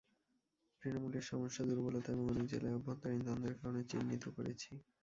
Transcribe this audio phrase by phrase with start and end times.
[0.83, 4.71] তৃণমূলের সমস্যা, দুর্বলতা এবং অনেক জেলায় অভ্যন্তরীণ দ্বন্দ্বের কারণ চিহ্নিত করেছি।